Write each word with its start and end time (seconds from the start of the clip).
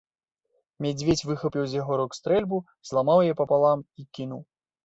Мядзведзь 0.85 1.21
выхапіў 1.31 1.67
з 1.67 1.73
яго 1.81 1.99
рук 2.03 2.17
стрэльбу, 2.21 2.57
зламаў 2.93 3.23
яе 3.27 3.39
папалам 3.43 3.79
і 4.03 4.09
кінуў. 4.19 4.41